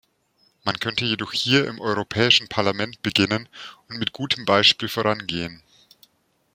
Man 0.63 0.79
könnte 0.79 1.05
jedoch 1.05 1.31
hier 1.31 1.67
im 1.67 1.79
Europäischen 1.79 2.47
Parlament 2.47 3.03
beginnen 3.03 3.47
und 3.87 3.99
mit 3.99 4.13
gutem 4.13 4.45
Beispiel 4.45 4.89
vorangehen. 4.89 5.61